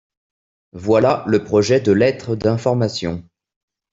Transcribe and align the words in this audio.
voilà 0.73 1.23
le 1.27 1.43
projet 1.43 1.79
de 1.79 1.91
lettre 1.91 2.35
d'information. 2.35 3.23